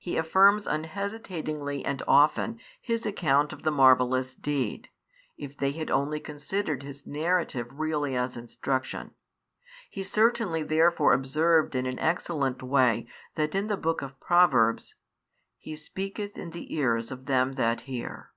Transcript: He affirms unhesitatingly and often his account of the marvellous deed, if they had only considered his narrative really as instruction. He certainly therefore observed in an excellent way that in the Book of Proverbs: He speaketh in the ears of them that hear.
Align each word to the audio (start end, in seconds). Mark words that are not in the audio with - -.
He 0.00 0.16
affirms 0.16 0.66
unhesitatingly 0.66 1.84
and 1.84 2.02
often 2.08 2.58
his 2.80 3.06
account 3.06 3.52
of 3.52 3.62
the 3.62 3.70
marvellous 3.70 4.34
deed, 4.34 4.88
if 5.36 5.56
they 5.56 5.70
had 5.70 5.92
only 5.92 6.18
considered 6.18 6.82
his 6.82 7.06
narrative 7.06 7.68
really 7.78 8.16
as 8.16 8.36
instruction. 8.36 9.12
He 9.88 10.02
certainly 10.02 10.64
therefore 10.64 11.12
observed 11.12 11.76
in 11.76 11.86
an 11.86 12.00
excellent 12.00 12.64
way 12.64 13.06
that 13.36 13.54
in 13.54 13.68
the 13.68 13.76
Book 13.76 14.02
of 14.02 14.18
Proverbs: 14.18 14.96
He 15.56 15.76
speaketh 15.76 16.36
in 16.36 16.50
the 16.50 16.74
ears 16.74 17.12
of 17.12 17.26
them 17.26 17.52
that 17.52 17.82
hear. 17.82 18.32